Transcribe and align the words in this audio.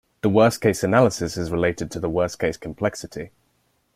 The 0.23 0.29
worst-case 0.29 0.81
analysis 0.83 1.37
is 1.37 1.51
related 1.51 1.91
to 1.91 1.99
the 1.99 2.09
worst-case 2.09 2.57
complexity. 2.57 3.29